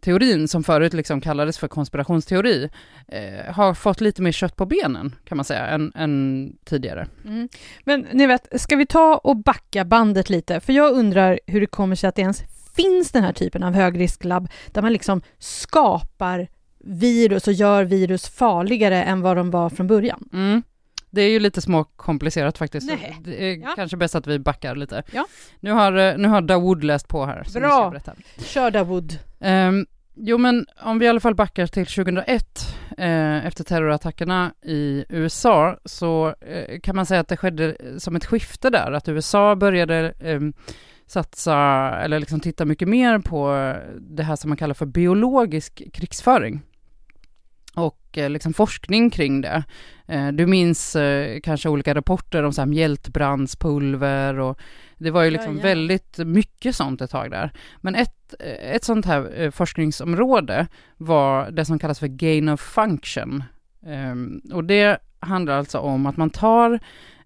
teorin 0.00 0.48
som 0.48 0.64
förut 0.64 0.92
liksom 0.92 1.20
kallades 1.20 1.58
för 1.58 1.68
konspirationsteori 1.68 2.70
eh, 3.08 3.54
har 3.54 3.74
fått 3.74 4.00
lite 4.00 4.22
mer 4.22 4.32
kött 4.32 4.56
på 4.56 4.66
benen 4.66 5.14
kan 5.24 5.36
man 5.36 5.44
säga 5.44 5.66
än, 5.66 5.92
än 5.94 6.52
tidigare. 6.64 7.06
Mm. 7.24 7.48
Men 7.84 8.06
ni 8.12 8.26
vet, 8.26 8.60
ska 8.60 8.76
vi 8.76 8.86
ta 8.86 9.16
och 9.16 9.36
backa 9.36 9.84
bandet 9.84 10.30
lite? 10.30 10.60
För 10.60 10.72
jag 10.72 10.92
undrar 10.92 11.40
hur 11.46 11.60
det 11.60 11.66
kommer 11.66 11.96
sig 11.96 12.08
att 12.08 12.14
det 12.14 12.22
ens 12.22 12.42
finns 12.76 13.12
den 13.12 13.24
här 13.24 13.32
typen 13.32 13.62
av 13.62 13.74
högrisklabb 13.74 14.48
där 14.72 14.82
man 14.82 14.92
liksom 14.92 15.22
skapar 15.38 16.48
virus 16.78 17.46
och 17.46 17.52
gör 17.52 17.84
virus 17.84 18.28
farligare 18.28 19.02
än 19.02 19.20
vad 19.20 19.36
de 19.36 19.50
var 19.50 19.70
från 19.70 19.86
början. 19.86 20.28
Mm. 20.32 20.62
Det 21.10 21.22
är 21.22 21.30
ju 21.30 21.38
lite 21.40 21.60
småkomplicerat 21.60 22.58
faktiskt. 22.58 22.86
Nej. 22.86 23.16
Det 23.24 23.44
är 23.44 23.56
Ja. 23.56 23.72
kanske 23.76 23.96
bäst 23.96 24.14
att 24.14 24.26
vi 24.26 24.38
backar 24.38 24.74
lite. 24.76 25.02
Ja. 25.12 25.26
Nu 25.60 25.70
har, 25.72 25.92
eh, 25.92 26.16
nu 26.18 26.28
har 26.28 26.40
Dawood 26.40 26.84
läst 26.84 27.08
på 27.08 27.24
här. 27.26 27.44
Bra. 27.54 27.94
Kör 28.38 28.70
Dawood. 28.70 29.18
Ehm, 29.40 29.86
jo 30.14 30.38
men 30.38 30.66
om 30.82 30.98
vi 30.98 31.06
i 31.06 31.08
alla 31.08 31.20
fall 31.20 31.34
backar 31.34 31.66
till 31.66 31.86
2001 31.86 32.76
eh, 32.98 33.46
efter 33.46 33.64
terrorattackerna 33.64 34.52
i 34.62 35.04
USA 35.08 35.76
så 35.84 36.34
eh, 36.40 36.80
kan 36.80 36.96
man 36.96 37.06
säga 37.06 37.20
att 37.20 37.28
det 37.28 37.36
skedde 37.36 37.76
som 37.98 38.16
ett 38.16 38.24
skifte 38.24 38.70
där, 38.70 38.92
att 38.92 39.08
USA 39.08 39.56
började 39.56 40.14
ehm, 40.20 40.52
satsa 41.06 41.56
eller 42.02 42.18
liksom 42.20 42.40
titta 42.40 42.64
mycket 42.64 42.88
mer 42.88 43.18
på 43.18 43.74
det 44.00 44.22
här 44.22 44.36
som 44.36 44.50
man 44.50 44.56
kallar 44.56 44.74
för 44.74 44.86
biologisk 44.86 45.82
krigsföring 45.92 46.54
eh, 46.54 46.60
liksom 48.16 48.52
forskning 48.52 49.10
kring 49.10 49.40
det. 49.40 49.64
Eh, 50.06 50.28
du 50.28 50.46
minns 50.46 50.96
eh, 50.96 51.40
kanske 51.40 51.68
olika 51.68 51.94
rapporter 51.94 52.42
om 52.42 52.52
så 52.52 52.60
här 52.60 52.66
mjältbrandspulver 52.66 54.38
och 54.38 54.60
det 54.98 55.10
var 55.10 55.22
ju 55.22 55.30
liksom 55.30 55.56
Jajamän. 55.56 55.62
väldigt 55.62 56.18
mycket 56.18 56.76
sånt 56.76 57.00
ett 57.00 57.10
tag 57.10 57.30
där. 57.30 57.50
Men 57.80 57.94
ett, 57.94 58.34
eh, 58.40 58.74
ett 58.74 58.84
sånt 58.84 59.06
här 59.06 59.40
eh, 59.40 59.50
forskningsområde 59.50 60.66
var 60.96 61.50
det 61.50 61.64
som 61.64 61.78
kallas 61.78 61.98
för 61.98 62.06
gain 62.06 62.48
of 62.48 62.60
function. 62.60 63.44
Ehm, 63.86 64.40
och 64.52 64.64
det 64.64 64.98
handlar 65.20 65.58
alltså 65.58 65.78
om 65.78 66.06
att 66.06 66.16
man 66.16 66.30
tar 66.30 66.78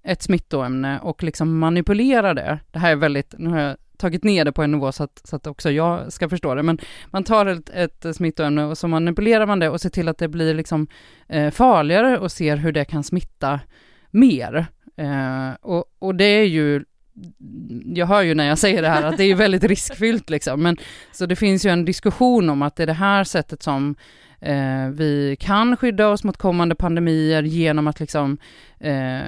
ett 0.03 0.23
smittoämne 0.23 0.99
och 0.99 1.23
liksom 1.23 1.59
manipulerar 1.59 2.35
det. 2.35 2.59
Det 2.71 2.79
här 2.79 2.93
är 2.93 2.97
väldigt, 2.97 3.35
nu 3.39 3.51
har 3.51 3.61
jag 3.61 3.77
tagit 4.03 4.25
ner 4.25 4.45
det 4.45 4.53
på 4.53 4.63
en 4.63 4.73
nivå 4.73 4.93
så 4.93 5.05
att, 5.05 5.21
så 5.25 5.37
att 5.37 5.47
också 5.47 5.71
jag 5.71 6.13
ska 6.13 6.29
förstå 6.29 6.55
det, 6.55 6.63
men 6.63 6.79
man 7.11 7.25
tar 7.25 7.47
ett, 7.47 7.71
ett 7.71 8.17
smittoämne 8.17 8.65
och 8.65 8.79
så 8.79 8.89
manipulerar 8.89 9.47
man 9.47 9.59
det 9.59 9.69
och 9.69 9.81
ser 9.81 9.91
till 9.91 10.09
att 10.09 10.19
det 10.19 10.29
blir 10.29 10.55
liksom 10.55 10.87
eh, 11.29 11.51
farligare 11.51 12.19
och 12.19 12.33
ser 12.33 12.57
hur 12.57 12.73
det 12.73 12.85
kan 12.85 13.05
smitta 13.05 13.61
mer. 14.11 14.67
Eh, 14.97 15.51
och, 15.61 15.85
och 15.99 16.15
det 16.15 16.25
är 16.25 16.45
ju 16.45 16.85
jag 17.95 18.07
hör 18.07 18.23
ju 18.23 18.35
när 18.35 18.49
jag 18.49 18.59
säger 18.59 18.83
det 18.83 18.89
här 18.89 19.03
att 19.03 19.17
det 19.17 19.25
är 19.25 19.35
väldigt 19.35 19.65
riskfyllt 19.65 20.31
liksom, 20.31 20.63
men 20.63 20.77
så 21.13 21.27
det 21.27 21.37
finns 21.37 21.67
ju 21.67 21.71
en 21.71 21.85
diskussion 21.85 22.51
om 22.51 22.63
att 22.63 22.77
det 22.77 22.83
är 22.83 22.87
det 22.87 22.93
här 22.93 23.25
sättet 23.25 23.63
som 23.63 23.97
eh, 24.43 24.89
vi 24.89 25.37
kan 25.41 25.77
skydda 25.77 26.09
oss 26.09 26.25
mot 26.25 26.37
kommande 26.37 26.75
pandemier 26.75 27.43
genom 27.43 27.87
att 27.87 28.01
liksom 28.01 28.39
eh, 28.79 29.21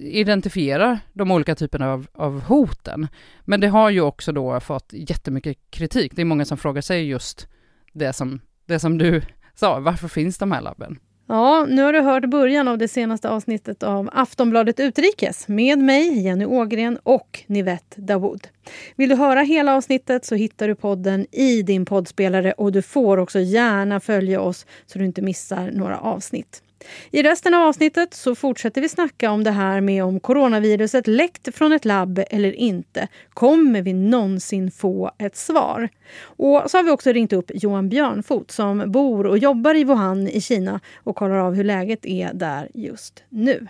identifiera 0.00 0.98
de 1.12 1.30
olika 1.30 1.54
typerna 1.54 1.92
av, 1.92 2.06
av 2.12 2.40
hoten. 2.40 3.08
Men 3.40 3.60
det 3.60 3.68
har 3.68 3.90
ju 3.90 4.00
också 4.00 4.32
då 4.32 4.60
fått 4.60 4.92
jättemycket 4.92 5.58
kritik. 5.70 6.12
Det 6.16 6.22
är 6.22 6.26
många 6.26 6.44
som 6.44 6.58
frågar 6.58 6.82
sig 6.82 7.08
just 7.08 7.48
det 7.92 8.12
som, 8.12 8.40
det 8.66 8.78
som 8.78 8.98
du 8.98 9.22
sa, 9.54 9.80
varför 9.80 10.08
finns 10.08 10.38
de 10.38 10.52
här 10.52 10.60
labben? 10.60 10.98
Ja, 11.28 11.66
nu 11.68 11.82
har 11.82 11.92
du 11.92 12.00
hört 12.00 12.24
början 12.24 12.68
av 12.68 12.78
det 12.78 12.88
senaste 12.88 13.30
avsnittet 13.30 13.82
av 13.82 14.10
Aftonbladet 14.12 14.80
Utrikes 14.80 15.48
med 15.48 15.78
mig, 15.78 16.22
Jenny 16.22 16.44
Ågren 16.44 16.98
och 17.02 17.44
Nivette 17.46 18.00
Dawood. 18.00 18.48
Vill 18.96 19.08
du 19.08 19.16
höra 19.16 19.40
hela 19.40 19.76
avsnittet 19.76 20.24
så 20.24 20.34
hittar 20.34 20.68
du 20.68 20.74
podden 20.74 21.26
i 21.32 21.62
din 21.62 21.84
poddspelare 21.84 22.52
och 22.52 22.72
du 22.72 22.82
får 22.82 23.16
också 23.16 23.40
gärna 23.40 24.00
följa 24.00 24.40
oss 24.40 24.66
så 24.86 24.98
du 24.98 25.04
inte 25.04 25.22
missar 25.22 25.70
några 25.70 25.98
avsnitt. 25.98 26.62
I 27.10 27.22
resten 27.22 27.54
av 27.54 27.62
avsnittet 27.62 28.14
så 28.14 28.34
fortsätter 28.34 28.80
vi 28.80 28.88
snacka 28.88 29.30
om 29.30 29.44
det 29.44 29.50
här 29.50 29.80
med 29.80 30.04
om 30.04 30.20
coronaviruset 30.20 31.06
läckt 31.06 31.54
från 31.56 31.72
ett 31.72 31.84
labb 31.84 32.22
eller 32.30 32.52
inte. 32.52 33.08
Kommer 33.34 33.82
vi 33.82 33.92
någonsin 33.92 34.70
få 34.70 35.10
ett 35.18 35.36
svar? 35.36 35.88
Och 36.22 36.62
så 36.66 36.78
har 36.78 36.82
vi 36.82 36.90
också 36.90 37.12
ringt 37.12 37.32
upp 37.32 37.50
Johan 37.54 37.88
Björnfot 37.88 38.50
som 38.50 38.92
bor 38.92 39.26
och 39.26 39.38
jobbar 39.38 39.74
i 39.74 39.84
Wuhan 39.84 40.28
i 40.28 40.40
Kina 40.40 40.80
och 40.96 41.16
kollar 41.16 41.36
av 41.36 41.54
hur 41.54 41.64
läget 41.64 42.06
är 42.06 42.34
där 42.34 42.68
just 42.74 43.24
nu. 43.28 43.66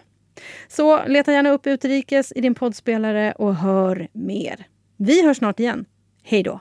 Så 0.68 1.06
leta 1.06 1.32
gärna 1.32 1.50
upp 1.50 1.66
Utrikes 1.66 2.32
i 2.37 2.40
din 2.40 2.54
poddspelare 2.54 3.32
och 3.32 3.54
hör 3.54 4.08
mer. 4.12 4.66
Vi 4.96 5.26
hörs 5.26 5.37
snart 5.37 5.61
igen. 5.61 5.85
Hej 6.23 6.42
då! 6.42 6.61